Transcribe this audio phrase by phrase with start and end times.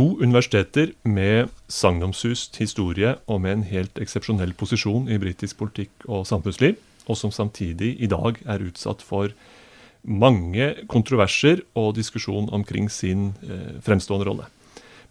[0.00, 6.22] To universiteter med sagnomsust historie og med en helt eksepsjonell posisjon i britisk politikk og
[6.24, 9.34] samfunnsliv, og som samtidig i dag er utsatt for
[10.00, 14.48] mange kontroverser og diskusjon omkring sin eh, fremstående rolle.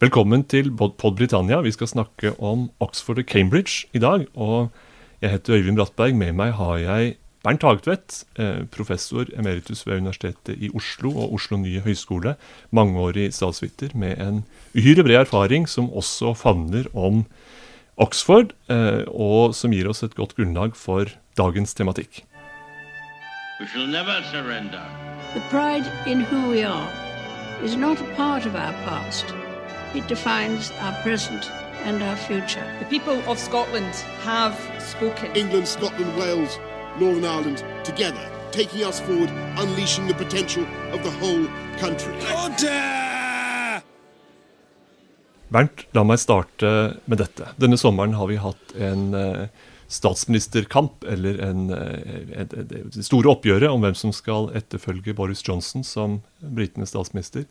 [0.01, 1.61] Velkommen til Pod Britannia.
[1.61, 4.25] Vi skal snakke om Oxford og Cambridge i dag.
[4.33, 4.71] Og
[5.21, 6.17] jeg heter Øyvind Brattberg.
[6.17, 11.57] Med meg har jeg Bernt Hagtvedt, eh, professor emeritus ved Universitetet i Oslo og Oslo
[11.57, 12.35] nye høgskole.
[12.75, 14.41] Mangeårig statsviter med en
[14.75, 17.23] uhyre bred erfaring som også favner om
[17.97, 21.07] Oxford, eh, og som gir oss et godt grunnlag for
[21.37, 22.25] dagens tematikk.
[23.59, 24.83] We shall never surrender.
[25.33, 26.91] The pride in who we are
[27.63, 29.25] is not a part of our past.
[29.95, 31.51] It defines our present
[31.85, 32.63] and our future.
[32.79, 35.35] The people of Scotland have spoken.
[35.35, 36.59] England, Scotland, Wales,
[36.99, 42.13] Northern Ireland, together, taking us forward, unleashing the potential of the whole country.
[42.33, 43.81] Order!
[45.49, 46.71] Bernt, la meg starte
[47.05, 47.53] med dette.
[47.57, 49.47] Denne sommeren har vi hatt en uh,
[49.89, 56.19] statsministerkamp, eller en, eh, det store oppgjøret om hvem som skal etterfølge Boris Johnson som
[56.39, 57.47] britenes statsminister.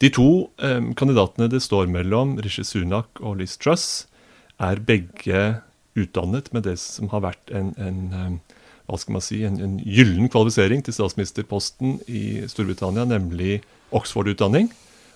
[0.00, 4.06] De to eh, kandidatene det står mellom, Rishi Sunak og Liz Truss,
[4.56, 5.60] er begge
[5.94, 8.53] utdannet med det som har vært en, en eh,
[8.86, 13.62] hva skal man si, en, en gyllen kvalifisering til statsministerposten i Storbritannia, nemlig
[13.94, 14.70] Oxford-utdanning.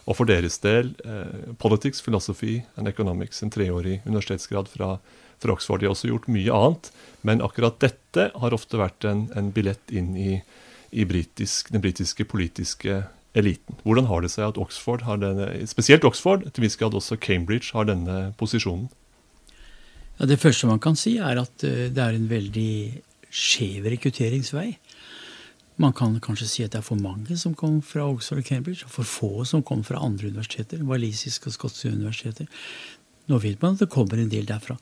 [0.08, 4.94] Og for deres del eh, Politics, Philosophy and Economics, en treårig universitetsgrad fra
[5.38, 5.80] fra, Oxford.
[5.80, 6.90] De har også gjort mye annet,
[7.26, 10.40] men akkurat dette har ofte vært en, en billett inn i,
[10.90, 13.02] i britisk, den britiske politiske
[13.38, 13.78] eliten.
[13.84, 17.72] Hvordan har det seg at Oxford har denne, spesielt Oxford, til viss grad også Cambridge,
[17.76, 18.88] har denne posisjonen?
[20.18, 22.72] Ja, Det første man kan si, er at eh, det er en veldig
[23.30, 24.72] skjev rekrutteringsvei.
[25.78, 28.86] Man kan kanskje si at det er for mange som kom fra Oxford og Cambridge,
[28.88, 32.48] og for få som kom fra andre universiteter, walisiske og skotske universiteter.
[33.30, 34.78] Nå vet man at det kommer en del derfra.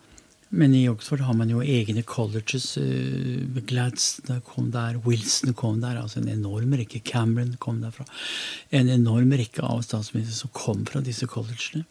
[0.48, 2.76] Men i Oxford har man jo egne colleges.
[2.78, 5.98] Uh, Gladstone kom der, Wilson kom der.
[6.00, 7.02] altså En enorm rekke.
[7.04, 8.06] Cameron kom derfra.
[8.70, 11.84] En enorm rekke av statsministre som kom fra disse collegene.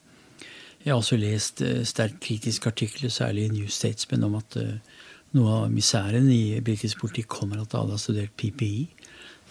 [0.85, 4.94] Jeg har også lest uh, sterkt kritiske artikler, særlig i New Statesman, om at uh,
[5.35, 8.87] noe av misæren i britisk politikk kommer at alle har studert PPI.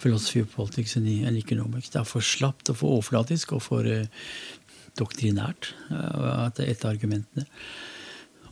[0.01, 1.89] Philosophy of Politics and Economics.
[1.89, 3.87] Det er for slapt og for overflatisk og for
[4.99, 5.73] doktrinært.
[5.91, 7.45] et av argumentene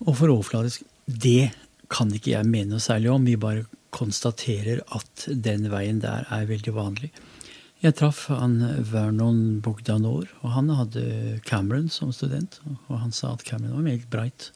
[0.03, 1.51] og for overflatisk Det
[1.91, 3.25] kan ikke jeg mene noe særlig om.
[3.25, 7.11] Vi bare konstaterer at den veien der er veldig vanlig.
[7.83, 12.61] Jeg traff han Vernon Bogdanor, og han hadde Cameron som student.
[12.87, 14.51] Og han sa at Cameron var meget breit.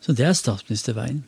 [0.00, 1.20] Så det er statsministerveien.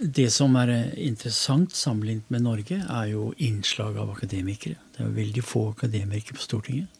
[0.00, 4.78] Det som er interessant sammenlignet med Norge, er jo innslag av akademikere.
[4.94, 6.96] Det er jo veldig få akademikere på Stortinget.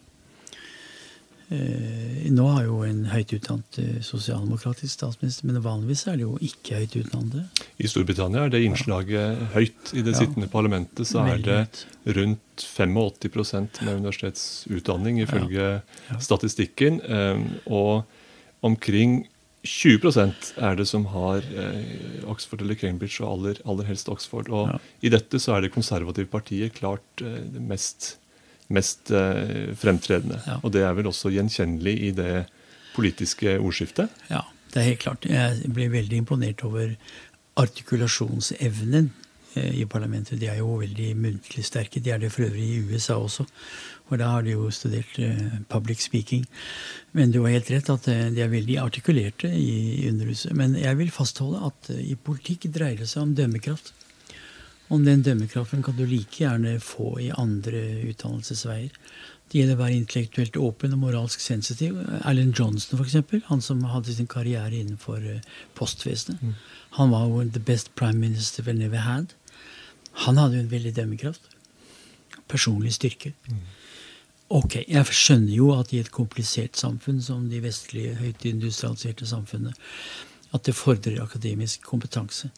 [1.51, 6.37] Eh, nå har jo en høyt utdannet eh, sosialdemokratisk statsminister, men vanligvis er det jo
[6.47, 7.47] ikke høyt utdannede.
[7.81, 9.91] I Storbritannia er det innslaget høyt.
[9.97, 10.21] I det ja.
[10.21, 11.59] sittende parlamentet så er det
[12.21, 16.21] rundt 85% med universitetsutdanning, ifølge ja.
[16.23, 17.01] statistikken.
[17.03, 18.05] Eh, og
[18.63, 19.25] omkring
[19.67, 21.45] 20% er det som har
[22.31, 24.49] Oxford eller Cambridge, og aller, aller helst Oxford.
[24.49, 24.73] Og
[25.05, 28.15] i dette så er det konservative partiet klart det mest
[28.71, 30.41] mest eh, fremtredende.
[30.47, 30.59] Ja.
[30.63, 32.35] Og det er vel også gjenkjennelig i det
[32.95, 34.13] politiske ordskiftet?
[34.31, 35.27] Ja, det er helt klart.
[35.27, 36.95] Jeg blir veldig imponert over
[37.61, 39.11] artikulasjonsevnen
[39.59, 40.41] eh, i parlamentet.
[40.41, 42.03] De er jo veldig muntlig sterke.
[42.03, 43.49] De er det for øvrig i USA også.
[44.11, 46.45] Og da har de jo studert eh, public speaking.
[47.17, 50.55] Men du har helt rett at eh, de er veldig artikulerte i Underhuset.
[50.59, 53.95] Men jeg vil fastholde at i politikk dreier det seg om dømmekraft.
[54.91, 57.79] Om den dømmekraften kan du like gjerne få i andre
[58.11, 58.91] utdannelsesveier.
[59.51, 61.97] Det gjelder å være intellektuelt åpen og moralsk sensitiv.
[62.27, 65.47] Alan Johnson, f.eks., han som hadde sin karriere innenfor eh,
[65.79, 66.43] postvesenet.
[66.43, 66.55] Mm.
[66.99, 69.35] Han var jo the best prime minister we never had.
[70.27, 71.51] Han hadde jo en veldig dømmekraft.
[72.51, 73.33] Personlig styrke.
[73.51, 73.63] Mm.
[74.51, 79.77] Ok, jeg skjønner jo at i et komplisert samfunn som de vestlige, høyt industrialiserte samfunnene,
[80.51, 82.51] at det fordrer akademisk kompetanse.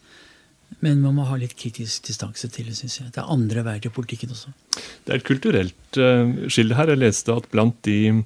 [0.81, 3.11] Men man må ha litt kritisk distanse til det, syns jeg.
[3.13, 4.55] Det er andre veier til politikken også.
[5.05, 6.89] Det er et kulturelt uh, skille her.
[6.89, 8.23] Jeg leste at blant de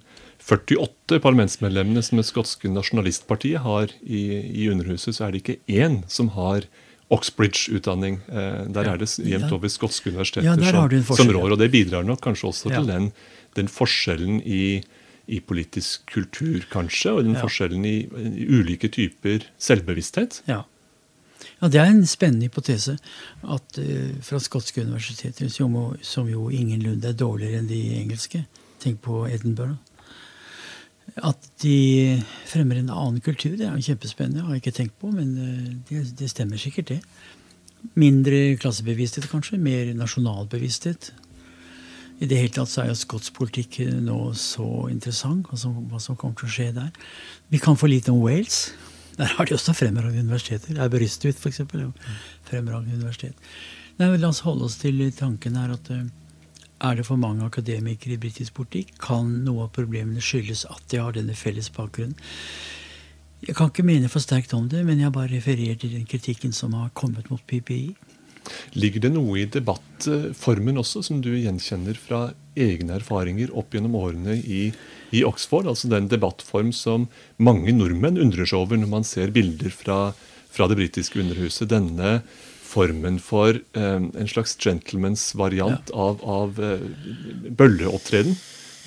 [0.48, 4.24] 48 parlamentsmedlemmene som det skotske nasjonalistpartiet har i,
[4.64, 6.70] i Underhuset, så er det ikke én som har
[7.12, 8.22] Oxbridge-utdanning.
[8.32, 11.52] Uh, der er det jevnt over skotske universiteter ja, som, som, rår.
[11.52, 12.80] Og det bidrar nok kanskje også ja.
[12.80, 13.12] til den,
[13.58, 14.80] den, forskjellen i,
[15.28, 20.42] i, politisk kultur, kanskje, og den forskjellen i, i ulike typer selvbevissthet.
[20.50, 20.64] Ja.
[21.58, 22.98] Ja, Det er en spennende hypotese
[23.44, 28.46] at uh, fra skotske universiteter, som, som, jo ingenlunde er dårligere enn de engelske
[28.78, 29.74] Tenk på Edinburgh.
[31.26, 34.44] At de fremmer en annen kultur, det er jo kjempespennende.
[34.46, 37.00] har jeg ikke tenkt på, men eh, det, det stemmer sikkert, det.
[37.98, 39.58] Mindre klassebevissthet, kanskje.
[39.58, 41.10] Mer nasjonalbevissthet.
[42.18, 46.18] I det hele tatt så er jo skotsk politikk nå så interessant, som, hva som,
[46.18, 46.94] kommer til å skje der.
[47.54, 48.72] Vi kan få lite om Wales.
[49.18, 50.80] Der har de også fremragende universiteter.
[50.82, 51.62] Aberystwyth, f.eks.
[52.50, 53.38] Fremragende universitet.
[53.98, 56.04] Nei, La oss holde oss til tanken her at uh,
[56.86, 58.94] er det for mange akademikere i britisk politikk?
[59.02, 62.18] Kan noe av problemene skyldes at de har denne felles bakgrunnen?
[63.46, 66.54] Jeg kan ikke mene for sterkt om det, men jeg bare refererer til den kritikken
[66.54, 67.94] som har kommet mot PPI.
[68.78, 72.28] Ligger det noe i debattformen også, som du gjenkjenner fra
[72.58, 74.68] egne erfaringer opp gjennom årene i,
[75.12, 75.70] i, Oxford?
[75.70, 77.08] Altså den debattform som
[77.38, 80.00] mange nordmenn undrer seg over når man ser bilder fra,
[80.54, 81.70] fra det britiske underhuset.
[81.72, 82.20] Denne
[82.68, 86.08] formen for eh, en slags gentlemans variant ja.
[86.10, 86.88] av, av eh,
[87.58, 88.38] bølleopptreden.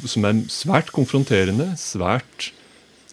[0.08, 2.52] Som er svært konfronterende, svært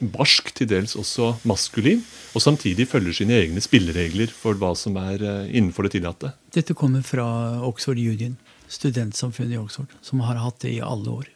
[0.01, 2.03] barsk, til dels også maskulin,
[2.35, 6.33] og samtidig følger sine egne spilleregler for hva som er eh, innenfor det tillatte.
[6.53, 7.25] Dette kommer fra
[7.65, 8.37] Oxford Union,
[8.69, 11.31] studentsamfunnet i Oxford, som har hatt det i alle år.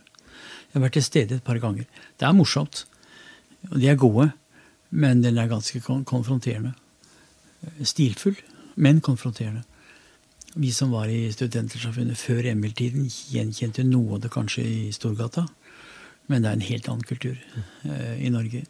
[0.71, 1.87] Jeg har vært til stede et par ganger.
[2.19, 2.85] Det er morsomt.
[3.71, 4.29] Og de er gode,
[4.89, 6.73] men den er ganske konfronterende.
[7.83, 8.37] Stilfull,
[8.75, 9.65] men konfronterende.
[10.55, 15.45] Vi som var i Studentersamfunnet før Emil-tiden, gjenkjente noe av det kanskje i Storgata.
[16.29, 17.37] Men det er en helt annen kultur
[17.87, 18.63] eh, i Norge.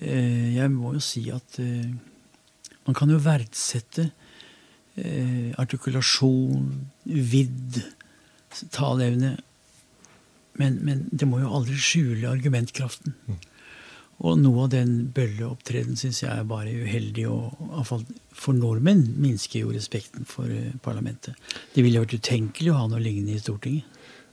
[0.00, 1.92] Eh, jeg må jo si at eh,
[2.86, 4.08] man kan jo verdsette
[4.96, 6.68] eh, artikulasjon,
[7.04, 7.82] vidd,
[8.74, 9.36] taleevne.
[10.60, 13.14] Men, men, det må jo aldri skjule argumentkraften.
[13.28, 13.40] Mm.
[14.22, 18.04] Og noe av den bølleopptredenen syns jeg er bare uheldig, og iallfall
[18.36, 21.38] for nordmenn minsker jo respekten for eh, parlamentet.
[21.74, 23.88] Det ville vært utenkelig å ha noe lignende i Stortinget.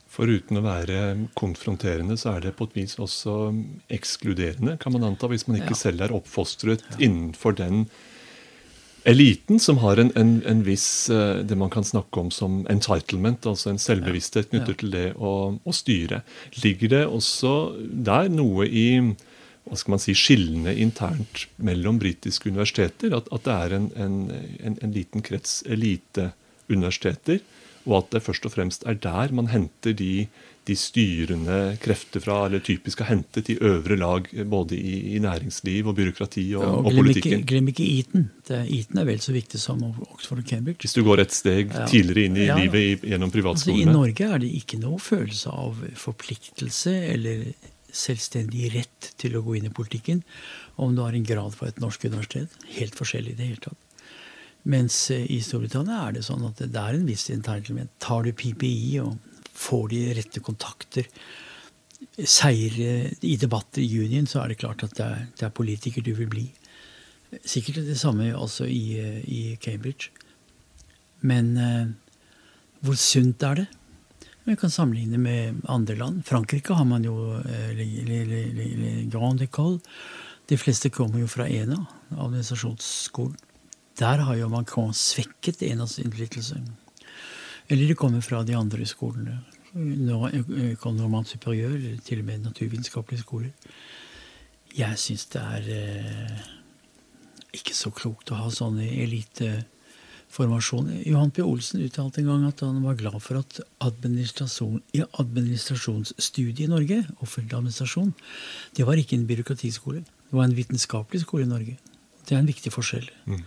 [0.10, 1.02] For uten å være
[1.38, 3.52] konfronterende, så er det på et vis også
[3.94, 5.84] ekskluderende, kan man anta, hvis man ikke ja.
[5.84, 6.98] selv er oppfostret ja.
[7.06, 7.86] innenfor den
[9.08, 13.46] eliten som har en, en, en, viss eh, det man kan snakke om som entitlement,
[13.48, 16.24] altså en selvbevissthet knyttet til det å, å, styre.
[16.64, 17.54] Ligger det også
[18.10, 18.88] der noe i
[19.70, 23.14] hva skal man si, skillene internt mellom britiske universiteter?
[23.14, 24.14] At, at det er en,
[24.74, 27.44] en liten krets eliteuniversiteter
[27.88, 30.28] og at det først og fremst er der man henter de,
[30.68, 35.88] de styrende krefter fra, eller typisk har hentet i øvre lag både i, i næringsliv
[35.88, 37.48] og byråkrati og, ja, og, og politikken.
[37.50, 38.30] Glem ikke Eton.
[38.50, 40.84] Eton er vel så viktig som Oxford og Cambridge.
[40.86, 41.88] Hvis du går et steg ja.
[41.90, 43.88] tidligere inn i ja, livet i, gjennom privatskolene.
[43.88, 47.46] Altså, I Norge er det ikke noe følelse av forpliktelse eller
[47.90, 50.22] selvstendig rett til å gå inn i politikken
[50.80, 52.54] om du har en grad på et norsk universitet.
[52.78, 53.86] Helt forskjellig i det hele tatt.
[54.70, 57.92] Mens eh, i Storbritannia er det sånn at det er en viss entitlement.
[58.02, 59.18] Tar du PPI og
[59.60, 61.10] får de rette kontakter,
[62.20, 62.92] seire
[63.28, 66.14] i debatter i union, så er det klart at det er, det er politiker du
[66.16, 66.46] vil bli.
[67.46, 70.10] Sikkert det samme også i, eh, i Cambridge.
[71.22, 71.92] Men eh,
[72.86, 73.68] hvor sunt er det?
[74.48, 76.24] Vi kan sammenligne med andre land.
[76.26, 79.80] Frankrike har man jo eh, Grand École.
[80.50, 81.84] De fleste kommer jo fra ENA,
[82.18, 83.38] administrasjonsskolen.
[84.00, 86.62] Der har jo Macron svekket ENAs innflytelse.
[87.68, 89.42] Eller det kommer fra de andre skolene.
[89.76, 93.50] École superiør, Superieur, eller til og med naturvitenskapelige skoler.
[94.78, 96.40] Jeg syns det er eh,
[97.54, 101.04] ikke så klokt å ha sånne eliteformasjoner.
[101.10, 101.42] Johan P.
[101.44, 104.82] Olsen uttalte en gang at han var glad for at administrasjon,
[105.22, 108.14] administrasjonsstudiet i Norge, offentlig administrasjon,
[108.78, 110.02] det var ikke en byråkratiskole.
[110.02, 111.78] Det var en vitenskapelig skole i Norge.
[112.26, 113.10] Det er en viktig forskjell.
[113.26, 113.44] Mm.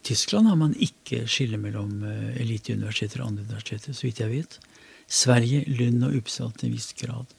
[0.00, 4.32] I Tyskland har man ikke skille mellom uh, eliteuniversiteter og andre universiteter, så vidt jeg
[4.32, 4.58] vet.
[5.10, 7.34] Sverige, Lund og Uppsala til en viss grad.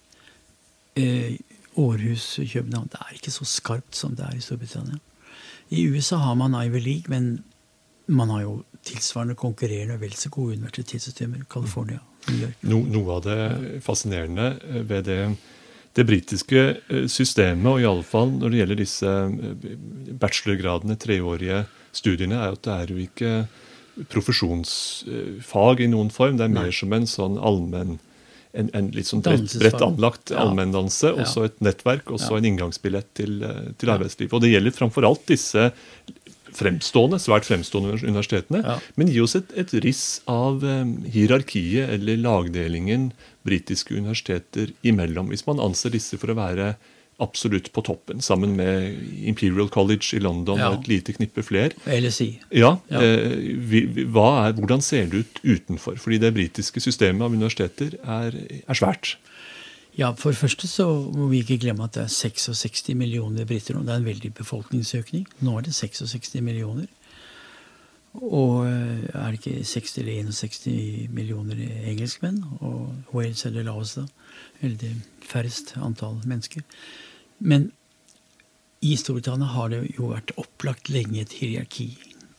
[1.00, 1.34] Uh,
[1.80, 5.00] Århus, København Det er ikke så skarpt som det er i Storbritannia.
[5.72, 7.44] I USA har man Ivy League, men
[8.08, 11.46] man har jo tilsvarende konkurrerende og vel så gode universitetssystemer.
[11.50, 12.58] California, New York.
[12.62, 15.22] No, noe av det fascinerende ved det
[15.92, 16.62] det britiske
[17.12, 19.14] systemet, og iallfall når det gjelder disse
[20.22, 21.66] bachelorgradene, treårige
[21.96, 23.34] studiene, er at det er jo ikke
[24.12, 26.40] profesjonsfag i noen form.
[26.40, 26.78] Det er mer Nei.
[26.78, 28.00] som en sånn allmenn
[28.52, 30.42] en, en, litt sånn bredt, bredt anlagt ja.
[30.44, 32.42] allmenndannelse, og så et nettverk, og så ja.
[32.42, 34.34] en inngangsbillett til, eh, til arbeidslivet.
[34.36, 35.70] Og det gjelder framfor alt disse
[36.52, 38.76] fremstående, svært fremstående universitetene.
[39.00, 43.12] Men gi oss et, et riss av um, hierarkiet eller lagdelingen
[43.48, 46.74] britiske universiteter imellom, hvis man anser disse for å være
[47.22, 48.98] absolutt på toppen, sammen med
[49.30, 50.70] Imperial College i London ja.
[50.72, 51.76] og et lite knippe flere.
[51.86, 52.30] LSI.
[52.52, 53.02] Ja, ja.
[53.02, 56.00] Eh, er, Hvordan ser det ut utenfor?
[56.02, 58.38] Fordi det britiske systemet av universiteter er,
[58.68, 59.16] er svært.
[59.98, 63.76] Ja, For det første så må vi ikke glemme at det er 66 millioner briter
[63.76, 63.84] nå.
[63.84, 65.28] Det er en veldig befolkningsøkning.
[65.44, 66.88] Nå er det 66 millioner.
[68.20, 72.42] Og eh, er det ikke 60 eller 61 millioner engelskmenn?
[72.60, 74.08] Og Wales er det laveste,
[74.62, 74.96] eller det
[75.28, 76.64] færrest antall mennesker.
[77.42, 77.72] Men
[78.82, 81.92] i Storbritannia har det jo vært opplagt lenge et hierarki.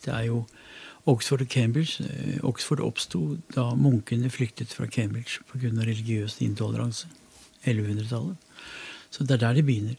[0.03, 0.45] Det er jo
[1.11, 2.05] Oxford og Cambridge.
[2.07, 5.71] Eh, Oxford oppsto da munkene flyktet fra Cambridge pga.
[5.71, 7.07] religiøs intoleranse.
[7.65, 8.37] 1100-tallet.
[9.11, 9.95] Så det er der det begynner.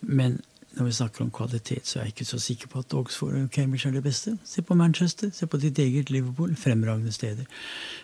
[0.00, 0.40] Men
[0.76, 3.48] når vi snakker om kvalitet, så er jeg ikke så sikker på at Oxford og
[3.52, 4.38] Cambridge er det beste.
[4.44, 6.56] Se på Manchester, se på ditt eget Liverpool.
[6.56, 7.44] Fremragende steder.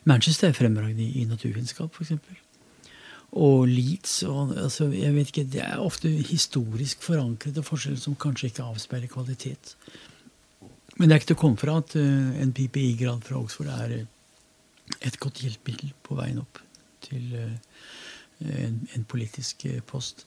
[0.05, 2.13] Manchester er fremragende i naturvitenskap, f.eks.
[3.33, 8.51] Og Leeds og altså, jeg vet ikke, Det er ofte historisk forankrede forskjeller som kanskje
[8.51, 9.77] ikke avspeiler kvalitet.
[10.97, 13.95] Men det er ikke til å komme fra at uh, en PPI-grad fra Oxford er
[14.03, 16.61] uh, et godt hjelpemiddel på veien opp
[17.01, 17.55] til uh,
[18.45, 20.27] en, en, politisk post.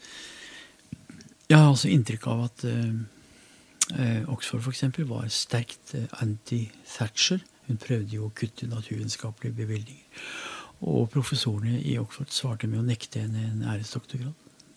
[1.50, 4.84] Jeg har altså inntrykk av at uh, Oxford f.eks.
[5.06, 5.94] var sterkt
[6.24, 7.46] anti-Thatcher.
[7.68, 10.26] Hun prøvde jo å kutte naturvitenskapelige bevilgninger.
[10.82, 14.34] Og professorene i Oxford svarte med å nekte henne en æresdoktorgrad.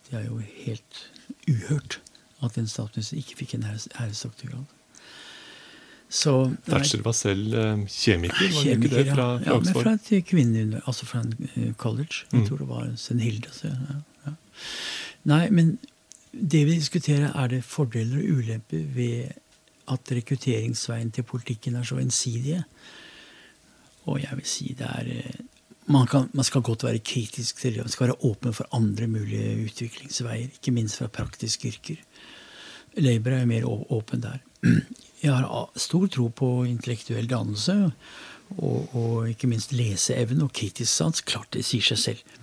[0.08, 1.04] Det er jo helt
[1.50, 2.00] uhørt
[2.44, 4.74] at en statsminister ikke fikk en æresdoktorgrad.
[6.08, 6.32] Så,
[6.64, 9.12] Thatcher var selv uh, kjemiker, var kjemiker, ikke det?
[9.12, 12.24] Fra, fra ja, men fra et kvinne, altså fra en college.
[12.32, 12.46] Jeg mm.
[12.48, 13.18] tror det var St.
[13.20, 13.52] Hilde.
[13.52, 14.32] Så, ja, ja.
[15.28, 15.74] Nei, men
[16.32, 19.36] det vi diskuterer, er det fordeler og ulemper ved
[19.88, 22.62] at rekrutteringsveien til politikken er så ensidige.
[24.08, 25.38] Og jeg vil si det er eh,
[25.88, 27.84] man, kan, man, skal godt være kritisk til det.
[27.86, 32.02] Man skal være åpen for andre mulige utviklingsveier, ikke minst fra praktiske yrker.
[32.98, 34.38] Labour er mer åpen der.
[35.22, 37.90] Jeg har stor tro på intellektuell dannelse
[38.56, 41.20] og, og ikke minst leseevne og kritisk sans.
[41.20, 42.38] Klart det sier seg selv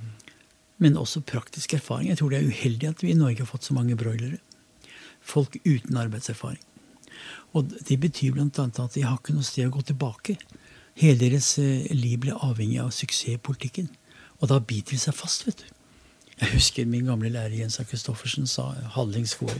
[0.78, 2.10] men også praktisk erfaring.
[2.10, 4.42] Jeg tror det er uheldig at vi i Norge har fått så mange broilere.
[5.26, 6.62] Folk uten arbeidserfaring.
[7.56, 8.50] Og det betyr bl.a.
[8.50, 10.36] at de har ikke noe sted å gå tilbake.
[11.00, 13.90] Hele deres eh, liv ble avhengig av suksess i politikken.
[14.42, 15.72] Og da biter de seg fast, vet du.
[16.36, 17.86] Jeg husker min gamle lærer Jens A.
[17.88, 19.56] Christoffersen sa Halling skole.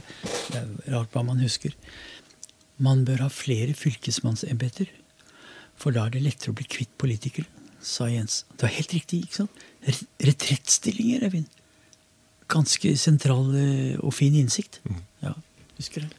[0.52, 1.72] Det er rart hva man husker.
[2.76, 4.90] Man bør ha flere fylkesmannsembeter,
[5.80, 7.48] for da er det lettere å bli kvitt politikere
[7.86, 8.44] sa Jens.
[8.56, 9.22] Det var helt riktig.
[9.24, 9.64] ikke sant?
[10.26, 11.46] Retrettstillinger, Evin.
[12.52, 14.80] Ganske sentral eh, og fin innsikt.
[14.84, 15.00] Mm.
[15.24, 15.32] Ja,
[15.78, 16.12] husker det.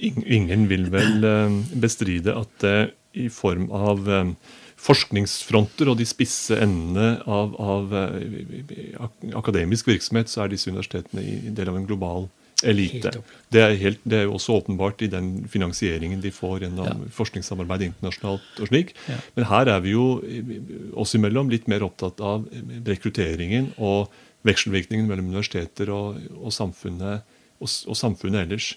[0.00, 2.76] Ingen vil vel eh, bestride at det
[3.16, 4.32] i form av eh,
[4.78, 7.94] forskningsfronter og de spisse endene av, av
[9.40, 12.28] akademisk virksomhet, så er disse universitetene i del av en global
[12.66, 13.12] elite.
[13.52, 17.10] Det er, helt, det er, jo også åpenbart i den finansieringen de får gjennom ja.
[17.14, 18.46] forskningssamarbeid internasjonalt.
[18.58, 18.94] og slik.
[19.08, 19.18] Ja.
[19.36, 20.06] Men her er vi jo
[20.98, 22.48] oss imellom litt mer opptatt av
[22.88, 24.08] rekrutteringen og
[24.46, 27.26] vekselvirkningen mellom universiteter og, og, samfunnet,
[27.58, 28.68] og, og, samfunnet, ellers.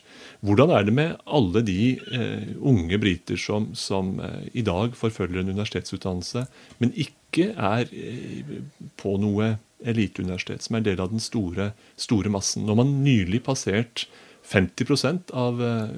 [0.45, 5.41] Hvordan er det med alle de eh, unge briter som, som eh, i dag forfølger
[5.41, 6.45] en universitetsutdannelse,
[6.81, 8.57] men ikke er eh,
[9.01, 12.65] på noe eliteuniversitet, som er del av den store, store massen.
[12.67, 14.05] Når man nylig passert
[14.51, 15.89] 50% av uh,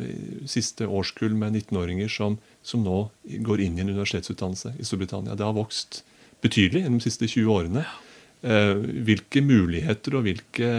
[0.49, 3.07] siste årskull med 19-åringer som, som, nå
[3.47, 5.37] går inn i en universitetsutdannelse i Storbritannia.
[5.39, 6.03] Det har vokst
[6.43, 7.85] betydelig gjennom de siste 20 årene.
[8.43, 8.75] Uh,
[9.07, 10.69] hvilke muligheter og hvilke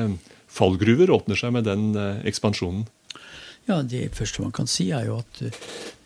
[0.55, 2.87] fallgruver åpner seg med den uh, ekspansjonen?
[3.69, 5.45] Ja, Det første man kan si, er jo at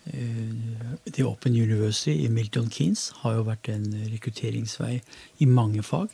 [0.09, 5.01] The Open University i Milton Keanes har jo vært en rekrutteringsvei
[5.43, 6.07] i mange fag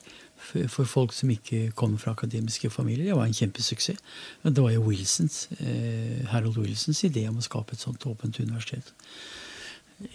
[0.68, 3.06] for folk som ikke kommer fra akademiske familier.
[3.06, 4.02] Det var en kjempesuksess.
[4.44, 8.92] Det var jo Wilsons, uh, Harold Wilsons idé om å skape et sånt åpent universitet.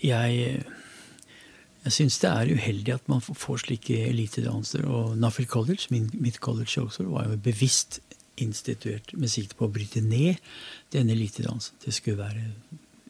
[0.03, 0.61] Jeg,
[1.85, 4.85] jeg syns det er uheldig at man får slike elitedannelser.
[4.85, 8.01] Og Nuffield College, min, mitt college i Oxford, var jo bevisst
[8.41, 10.41] instituert med sikte på å bryte ned
[10.93, 11.77] denne elitedansen.
[11.85, 12.45] Det skulle være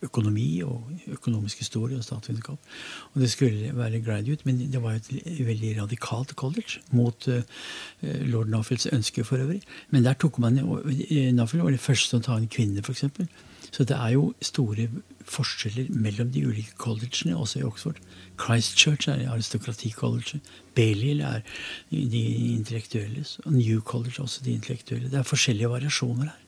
[0.02, 2.70] økonomi og økonomisk historie og statsvitenskap.
[3.12, 5.10] Og det skulle være graduate, men det var et
[5.46, 7.42] veldig radikalt college mot uh,
[8.24, 9.60] lord Nuffields ønske for øvrig.
[9.90, 13.04] Men der tok man Nuffield var det første som tok en kvinne, f.eks.
[13.70, 14.88] Så det er jo store
[15.30, 18.00] forskjeller mellom de ulike collegene, også i Oxford.
[18.40, 20.40] Christchurch er aristokraticolleget.
[20.74, 21.40] Belial er
[21.90, 22.24] de
[22.54, 23.24] intellektuelle.
[23.44, 25.10] Og New College er også de intellektuelle.
[25.10, 26.46] Det er forskjellige variasjoner her.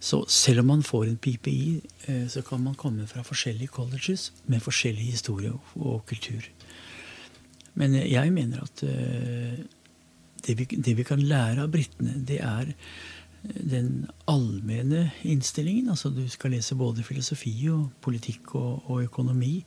[0.00, 4.32] Så selv om man får en PPI, eh, så kan man komme fra forskjellige colleges
[4.46, 6.44] med forskjellig historie og kultur.
[7.74, 9.64] Men eh, jeg mener at eh,
[10.46, 12.74] det vi, det vi kan lære av britene, det er
[13.54, 15.90] den allmenne innstillingen.
[15.92, 19.60] Altså du skal lese både filosofi og politikk og, og økonomi.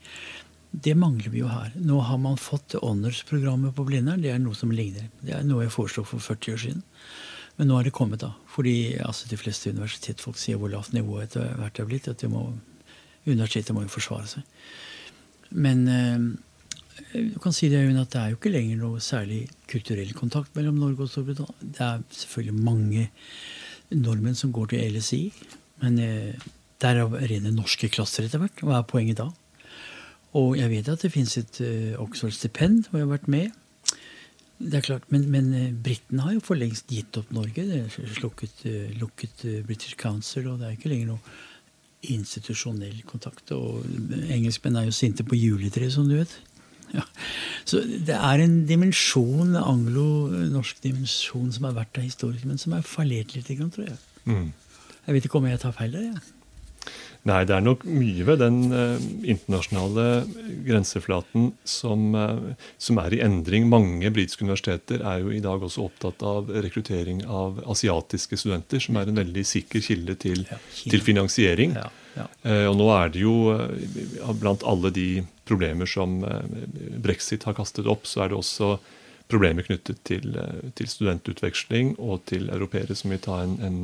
[0.72, 1.74] Det mangler vi jo her.
[1.82, 4.22] Nå har man fått Honors-programmet på Blindern.
[4.22, 5.10] Det er noe som ligner.
[5.26, 6.84] Det er noe jeg foreslo for 40 år siden.
[7.58, 8.36] Men nå har det kommet, da.
[8.48, 12.08] Fordi altså, de fleste universitetsfolk sier hvor lavt nivået etter hvert er blitt.
[12.08, 12.52] at må,
[13.26, 14.46] Universitetet må jo forsvare seg.
[15.50, 16.30] Men eh,
[17.34, 20.78] du kan si det, at det er jo ikke lenger noe særlig kulturell kontakt mellom
[20.80, 21.58] Norge og Storbritannia.
[21.62, 23.10] Det er selvfølgelig mange
[23.96, 25.22] nordmenn som går til LSI,
[25.84, 28.62] men eh, det er rene norske klasser etter hvert.
[28.64, 29.30] Hva er poenget da?
[30.40, 33.56] Og jeg vet at det fins et uh, Oxford-stipend hvor jeg har vært med.
[34.60, 37.66] Det er klart, Men, men uh, britene har jo for lengst gitt opp Norge.
[37.66, 38.62] Det er slukket,
[39.02, 41.38] lukket British Council, og det er ikke lenger noe
[42.14, 43.52] institusjonell kontakt.
[43.52, 43.84] Og
[44.30, 46.38] engelskmenn er jo sinte på juletreet, som du vet.
[46.96, 47.06] Ja.
[47.70, 52.88] Så det er en dimensjon, anglo-norsk dimensjon som har vært av historisk, men som er
[52.88, 54.00] fallert litt, tror jeg.
[54.26, 54.50] Mm.
[55.06, 56.12] Jeg vet ikke om jeg tar feil der.
[56.12, 56.28] Ja.
[57.28, 60.06] Nei, det er nok mye ved den eh, internasjonale
[60.64, 63.68] grenseflaten som, eh, som, er i endring.
[63.70, 68.98] Mange britiske universiteter er jo i dag også opptatt av rekruttering av asiatiske studenter, som
[68.98, 71.76] er en veldig sikker kilde til, ja, til finansiering.
[71.76, 71.90] Ja,
[72.20, 72.28] ja.
[72.46, 73.36] Uh, og nå er det jo
[74.40, 75.10] blant alle de
[75.50, 76.20] problemer som
[77.02, 78.76] brexit har kastet opp, så er det også
[79.30, 80.36] problemer knyttet til,
[80.78, 83.80] til studentutveksling og til europeere som vil ta en, en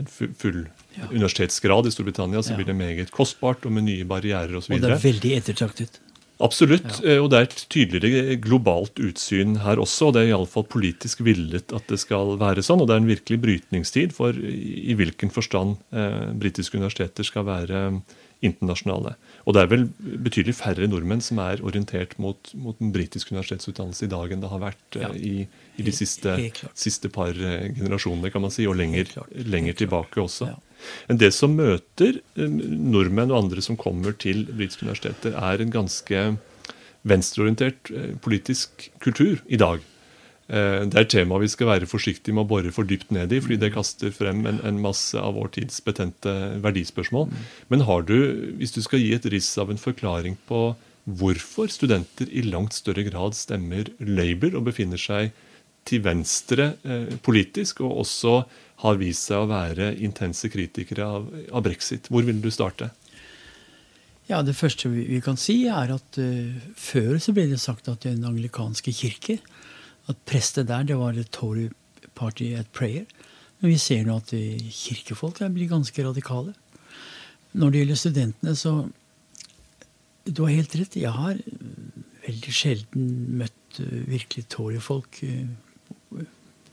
[0.00, 1.08] en full ja.
[1.10, 2.56] universitetsgrad i Storbritannia, så ja.
[2.56, 4.72] blir det meget kostbart og med nye barrierer osv.
[4.72, 6.00] Og, og det er veldig ettertraktet.
[6.40, 7.00] Absolutt.
[7.02, 7.16] Ja.
[7.16, 10.08] Eh, og det er et tydeligere globalt utsyn her også.
[10.08, 12.80] og Det er iallfall politisk villet at det skal være sånn.
[12.80, 17.84] Og det er en virkelig brytningstid for i hvilken forstand eh, britiske universiteter skal være
[18.40, 19.18] internasjonale.
[19.44, 19.82] Og det er vel
[20.24, 24.48] betydelig færre nordmenn som er orientert mot, mot den britiske universitetsutdannelse i dag enn det
[24.48, 25.10] har vært ja.
[25.12, 25.44] uh, i,
[25.76, 26.38] i, de siste,
[26.72, 29.12] siste par generasjonene, kan man si, og lenger,
[29.44, 30.54] lenger tilbake også.
[30.54, 30.69] Ja.
[31.08, 35.74] Men det som møter uh, nordmenn og andre som kommer til britiske universiteter, er en
[35.74, 36.24] ganske
[37.08, 37.88] venstreorientert
[38.20, 39.80] politisk kultur i dag.
[40.50, 43.30] Eh, det er et tema vi skal være forsiktige med å bore for dypt ned
[43.32, 46.32] i, fordi det kaster frem en, en masse av vår tids betente
[46.64, 47.28] verdispørsmål.
[47.70, 48.16] Men har du,
[48.58, 50.72] hvis du skal gi et riss av en forklaring på
[51.20, 55.30] hvorfor studenter i langt større grad stemmer Labour og befinner seg
[55.90, 58.36] til venstre eh, politisk, og også
[58.84, 62.90] har vist seg å være intense kritikere av, av brexit, hvor vil du starte?
[64.30, 68.06] Ja, Det første vi, kan si, er at uh, før så ble det sagt at
[68.06, 69.40] den anglikanske kirke
[70.10, 71.68] at prestet der, det var et Tory
[72.14, 73.08] party at prayer.
[73.60, 76.54] Men vi ser nå at kirkefolk blir ganske radikale.
[77.52, 78.88] Når det gjelder studentene, så
[80.30, 80.94] Du har helt rett.
[81.00, 81.38] Jeg har
[82.22, 83.06] veldig sjelden
[83.40, 85.24] møtt uh, virkelig Tory-folk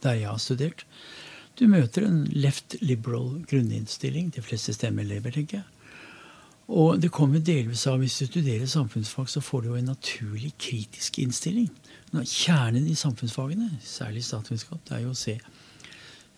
[0.02, 0.84] der jeg har studert.
[1.58, 4.30] Du møter en left liberal grunninnstilling.
[4.34, 5.66] De fleste stemmer Labour, tenker jeg.
[6.68, 10.52] Og det kommer delvis av hvis du studerer samfunnsfag, så får du jo en naturlig
[10.60, 11.70] kritisk innstilling.
[12.12, 15.38] Kjernen i samfunnsfagene, særlig statsvitenskap, det er jo å se,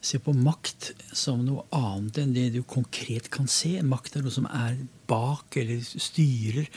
[0.00, 3.76] se, på makt som noe annet enn det du konkret kan se.
[3.84, 4.78] Makt er noe som er
[5.10, 6.68] bak eller styrer.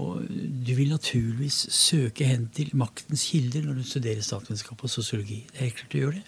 [0.00, 5.42] Og du vil naturligvis søke hen til maktens kilder når du studerer statsvitenskap og sosiologi.
[5.50, 6.24] Det er helt klart du gjør det.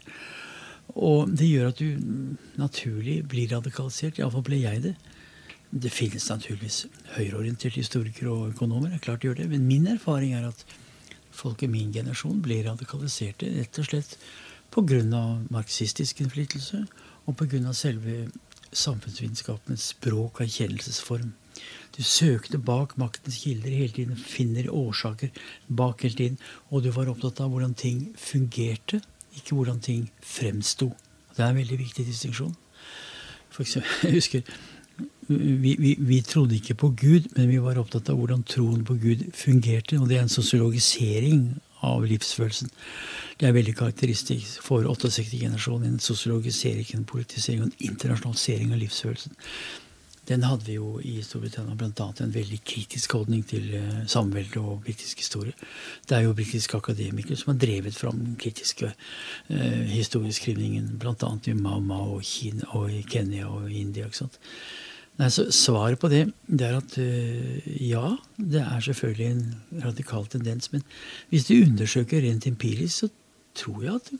[0.93, 4.19] Og det gjør at du naturlig blir radikalisert.
[4.19, 4.95] Iallfall ble jeg det.
[5.73, 8.91] Det finnes naturligvis høyreorienterte historikere og økonomer.
[8.91, 10.65] det er klart de gjør det, Men min erfaring er at
[11.31, 14.19] folk i min generasjon blir radikaliserte rett og slett
[14.73, 15.23] pga.
[15.51, 16.87] marxistisk innflytelse
[17.27, 17.73] og pga.
[17.73, 18.31] selve
[18.73, 21.33] samfunnsvitenskapens språk og erkjennelsesform.
[21.97, 25.29] Du søkte bak maktens kilder hele tiden, finner årsaker
[25.69, 26.39] bak hele tiden.
[26.71, 29.03] Og du var opptatt av hvordan ting fungerte,
[29.37, 30.93] ikke hvordan ting fremsto.
[31.37, 32.55] Det er en veldig viktig distinksjon.
[34.03, 34.43] Jeg husker
[35.29, 38.97] vi, vi, vi, trodde ikke på Gud, men vi var opptatt av hvordan troen på
[39.01, 40.01] Gud fungerte.
[40.01, 41.45] Og det er en sosiologisering
[41.83, 42.71] av livsfølelsen.
[43.41, 45.95] Det er veldig karakteristisk for 68-generasjonen.
[45.95, 49.39] En sosiologisering, en politisering og en internasjonalisering av livsfølelsen.
[50.29, 52.05] Den hadde vi jo i Storbritannia bl.a.
[52.23, 55.55] en veldig kritisk holdning til uh, samveldet og britisk historie.
[56.07, 61.33] Det er jo britiske akademikere som har drevet fram den kritiske eh, historieskrivningen, bl.a.
[61.51, 64.07] i Mama og, Kina, og i Kenya og India.
[64.07, 64.39] ikke sant?
[65.21, 70.25] Nei, så Svaret på det, det er at uh, ja, det er selvfølgelig en radikal
[70.33, 70.71] tendens.
[70.73, 70.85] Men
[71.29, 73.11] hvis du undersøker rent empirisk, så
[73.59, 74.13] tror jeg at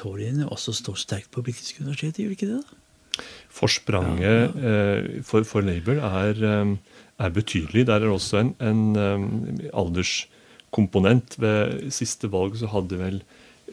[0.00, 2.24] toryene også står sterkt på britiske universiteter.
[2.24, 2.62] Gjør ikke det?
[2.64, 3.24] da?
[3.52, 4.98] Forspranget ja, ja.
[4.98, 6.76] Uh, for, for, Labour er, um,
[7.18, 7.86] er, betydelig.
[7.86, 11.38] Der er også en, en alderskomponent.
[11.38, 13.22] Ved siste valg så hadde vel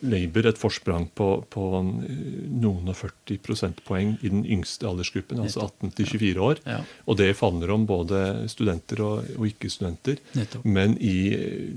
[0.05, 5.93] Labour et forsprang på, på noen og 40 prosentpoeng i den yngste aldersgruppen, altså 18
[5.97, 6.61] til 24 år.
[6.67, 6.81] Ja.
[7.05, 10.21] Og det favner om både studenter og, og ikke-studenter.
[10.63, 11.17] Men i,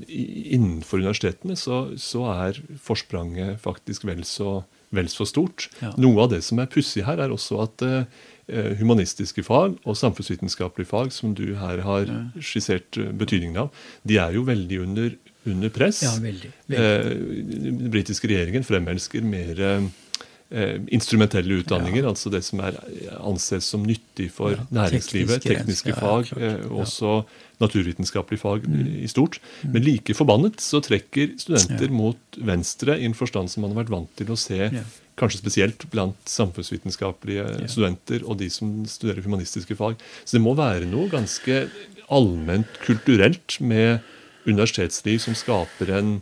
[0.07, 0.25] i,
[0.57, 4.61] innenfor universitetene så, så er forspranget faktisk vel så,
[4.95, 5.71] vel så stort.
[5.81, 5.95] Ja.
[6.01, 10.91] Noe av det som er pussig her, er også at eh, humanistiske fag og samfunnsvitenskapelige
[10.91, 12.11] fag, som du her har
[12.43, 16.03] skissert eh, betydningen av, de er jo veldig under, under press.
[16.05, 16.85] Ja, veldig, veldig.
[16.85, 22.77] Eh, den britiske regjeringen fremelsker mer eh, instrumentelle utdanninger, altså det som er
[23.21, 26.57] anses som nyttig for Ja, næringslivet, tekniske tekniske, ja, fag, eh, ja.
[26.67, 26.77] Mm.
[26.83, 27.13] også
[27.61, 28.65] naturvitenskapelige fag
[29.05, 29.39] i stort.
[29.63, 31.93] Men like forbannet så trekker studenter Ja.
[31.93, 34.83] mot venstre i en forstand som man har vært vant til å se, Ja.
[35.17, 39.97] kanskje spesielt blant samfunnsvitenskapelige studenter og de som studerer humanistiske fag.
[40.25, 41.69] Så det må være noe ganske
[42.11, 44.01] allment kulturelt med
[44.47, 46.19] universitetsliv som skaper en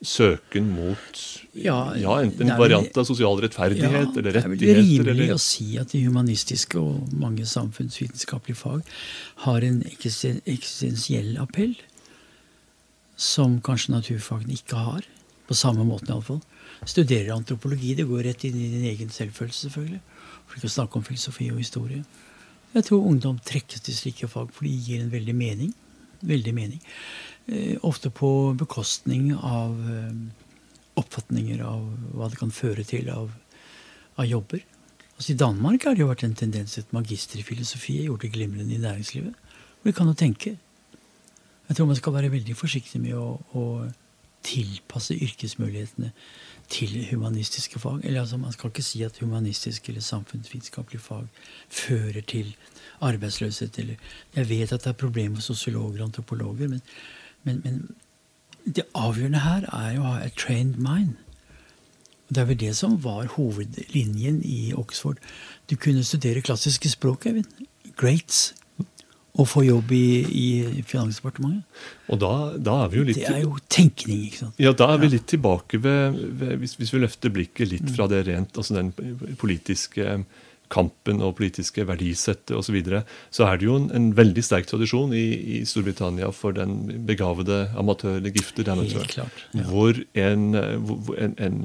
[0.00, 1.20] søken mot
[1.58, 5.34] Ja, enten en variant av sosial rettferdighet eller Det er vel rimelig eller...
[5.34, 8.84] å si at de humanistiske og mange samfunnsvitenskapelige fag
[9.46, 11.74] har en eksistensiell appell
[13.18, 15.02] som kanskje naturfagene ikke har.
[15.48, 16.38] På samme måten iallfall.
[16.86, 20.00] Studerer antropologi, det går rett inn i din egen selvfølelse, selvfølgelig.
[20.46, 22.04] For ikke å snakke om filosofi og historie.
[22.76, 25.72] Jeg tror ungdom trekkes til slike fag for de gir en veldig mening.
[26.28, 26.82] Veldig mening.
[27.48, 30.16] Eh, ofte på bekostning av eh,
[31.00, 33.30] oppfatninger av hva det kan føre til av,
[34.20, 34.64] av jobber.
[35.16, 38.26] Altså I Danmark har det jo vært en tendens at magister i filosofi har gjort
[38.34, 39.32] glimrende i næringslivet.
[39.80, 40.58] Og de kan jo tenke.
[41.68, 43.64] Jeg tror man skal være veldig forsiktig med å, å
[44.44, 46.10] tilpasse yrkesmulighetene
[46.68, 48.02] til humanistiske fag.
[48.04, 51.24] Eller altså Man skal ikke si at humanistiske eller samfunnsvitenskapelige fag
[51.68, 52.52] fører til
[53.00, 53.78] arbeidsløshet.
[53.78, 53.96] Eller
[54.36, 56.84] jeg vet at det er problemer med sosiologer og antropologer, men,
[57.46, 57.80] men, men
[58.76, 61.16] det avgjørende her er jo å ha a trained mind.
[62.28, 65.20] Og Det er vel det som var hovedlinjen i Oxford.
[65.70, 67.48] Du kunne studere klassiske språk, Eivind.
[67.96, 68.52] Greats.
[69.38, 71.62] Og få jobb i, i Finansdepartementet.
[72.10, 74.58] Og da, da er vi jo litt Det er jo tenkning, ikke sant.
[74.60, 78.08] Ja, da er vi litt tilbake ved, ved hvis, hvis vi løfter blikket litt fra
[78.10, 78.90] det rent, altså den
[79.38, 80.18] politiske
[80.68, 83.02] kampen og politiske verdisettet osv., så, videre,
[83.32, 85.26] så er det jo en, en veldig sterk tradisjon i,
[85.58, 89.00] i Storbritannia for den begavede amatør- eller.
[89.00, 89.64] Helt klart, ja.
[89.70, 90.48] Hvor, en,
[90.84, 91.60] hvor en, en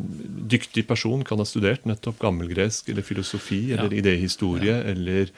[0.50, 4.00] dyktig person kan ha studert nettopp gammelgresk eller filosofi eller Ja.
[4.02, 5.34] idéhistorie eller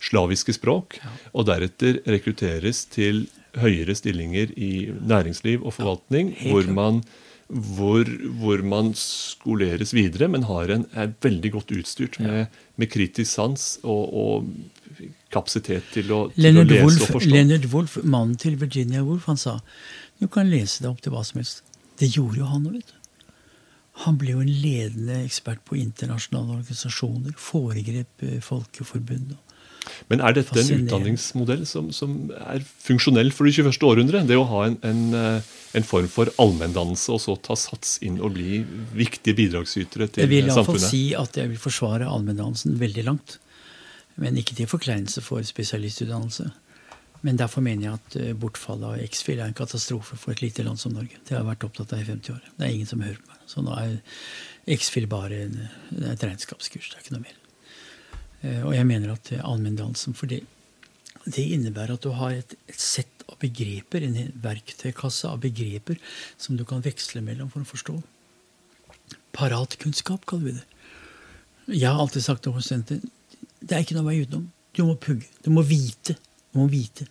[0.00, 0.96] slaviske språk,
[1.36, 3.26] og deretter rekrutteres til
[3.60, 7.02] høyere stillinger i næringsliv og forvaltning, hvor man
[7.50, 8.06] hvor,
[8.38, 13.64] hvor man skoleres videre, men har en, er veldig godt utstyrt med, med kritisk sans
[13.82, 17.32] og, og kapasitet til å, til å lese Wolf, og forstå.
[17.32, 19.58] Leonard Wolff, mannen til Virginia Woolf, han sa
[20.20, 21.62] du kan lese deg opp til hva som helst.
[22.00, 22.96] Det gjorde jo han òg, vet du.
[24.04, 27.34] Han ble jo en ledende ekspert på internasjonale organisasjoner.
[27.40, 29.40] Foregrep eh, Folkeforbundet.
[30.10, 33.78] Men er dette en utdanningsmodell som, som er funksjonell for det 21.
[33.86, 34.22] århundre?
[34.28, 38.18] Det å ha en, en, eh, en form for allmenndannelse og så ta sats inn
[38.20, 38.62] og bli
[38.96, 40.24] viktige bidragsytere til samfunnet?
[40.24, 43.38] Jeg vil iallfall si at jeg vil forsvare allmenndannelsen veldig langt.
[44.20, 46.50] Men ikke til forkleinelse for spesialistutdannelse.
[47.24, 50.64] Men derfor mener jeg at eh, bortfallet av X-FIL er en katastrofe for et lite
[50.64, 51.20] land som Norge.
[51.24, 52.46] Det har jeg vært opptatt av i 50 år.
[52.56, 53.42] Det er ingen som hører på meg.
[53.50, 53.98] Så nå er
[54.76, 55.58] X-FIL bare en,
[56.12, 56.90] et regnskapskurs.
[56.92, 57.39] Det er ikke noe mer.
[58.42, 60.42] Eh, Og jeg mener at eh, allmenndannelsen For det,
[61.26, 66.00] det innebærer at du har et, et sett av begreper, en verktøykasse av begreper,
[66.40, 68.00] som du kan veksle mellom for å forstå.
[69.36, 70.66] Paratkunnskap, kaller vi det.
[71.70, 73.04] Jeg har alltid sagt til studenter
[73.60, 74.46] det er ikke noe vei utenom.
[74.72, 75.28] Du må pugge.
[75.44, 76.16] Du må vite.
[76.50, 77.04] Du må vite.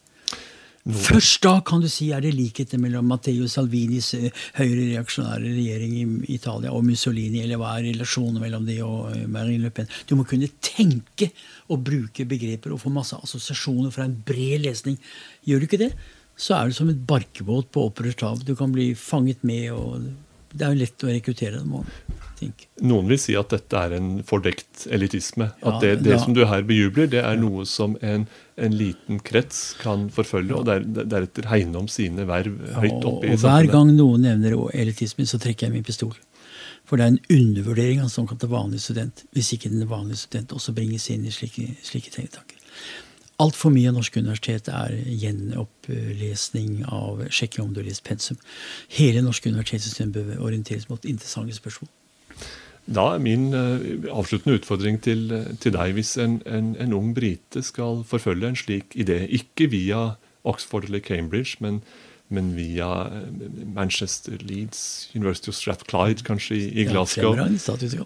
[0.89, 6.05] Først da kan du si er det likheter mellom Matteo Salvinis høyre høyrereaksjonære regjering i
[6.35, 9.89] Italia og Mussolini, eller hva er relasjonen mellom det og eh, Marine Le Pen?
[10.09, 11.29] Du må kunne tenke
[11.69, 14.97] og bruke begreper og få masse assosiasjoner fra en bred lesning.
[15.45, 15.91] Gjør du ikke det,
[16.39, 18.41] så er du som et barkebåt på opprørt hav.
[18.47, 20.09] Du kan bli fanget med, og
[20.53, 21.75] det er jo lett å rekruttere dem.
[21.79, 22.67] og tenke.
[22.87, 25.49] Noen vil si at dette er en fordekt elitisme.
[25.59, 26.19] Ja, at det, det ja.
[26.23, 28.25] som du her bejubler, det er noe som en,
[28.59, 33.27] en liten krets kan forfølge, og der, deretter hegne om sine verv høyt og, oppe
[33.29, 33.73] i og hver samfunnet.
[33.75, 36.15] gang noen nevner elitisme, så trekker jeg min pistol.
[36.89, 40.55] For det er en undervurdering av en såkalt vanlig student, hvis ikke den vanlige student
[40.55, 42.57] også bringes inn i slike, slike tenketanker.
[43.39, 48.39] Altfor mye av norsk universitet er gjenopplesning av sjekking om du har lest pensum.
[48.91, 51.91] Hele norske universitetssystem bør orienteres mot interessante spørsmål.
[52.89, 55.29] Da er min eh, avsluttende utfordring til,
[55.61, 60.15] til deg, hvis en, en, en ung brite skal forfølge en slik idé, ikke via
[60.43, 61.83] Oxford eller Cambridge, men,
[62.29, 67.35] men via eh, Manchester, Leeds, University of Strathclyde, kanskje i, Glasgow.
[67.35, 67.47] Ja,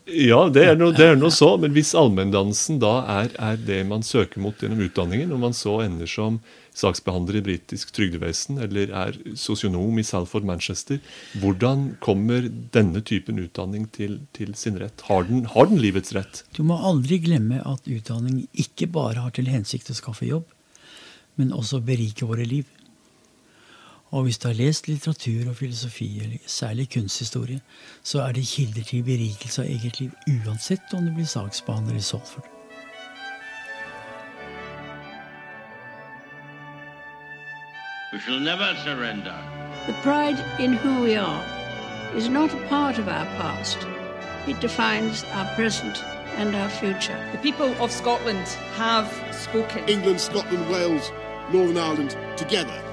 [0.07, 1.53] ja, det er, noe, det er noe så.
[1.59, 5.81] Men hvis allmenndannelsen da er, er, det man søker mot gjennom utdanningen, og man så
[5.83, 6.39] ender som
[6.73, 11.01] saksbehandler i britisk trygdevesen eller er sosionom i Salford, Manchester,
[11.43, 15.03] hvordan kommer denne typen utdanning til, til sin rett?
[15.09, 16.45] Har den, har den livets rett?
[16.55, 20.47] Du må aldri glemme at utdanning ikke bare har til hensikt å skaffe jobb,
[21.37, 22.71] men også berike våre liv.
[24.13, 27.61] Og hvis du har lest litteratur og filosofi, eller særlig kunsthistorie,
[28.03, 32.01] så er det kilder til berikelse av eget liv, uansett om du blir saksbehandler i
[32.01, 32.45] Salford.
[38.13, 39.37] We shall never surrender.
[39.87, 41.43] The pride in who we are
[42.17, 43.79] is not a part of our past.
[44.47, 45.97] It defines our present
[46.37, 47.17] and our future.
[47.31, 48.47] The people of Scotland
[48.77, 49.89] have spoken.
[49.89, 51.11] England, Scotland, Wales,
[51.51, 52.92] Northern Ireland, together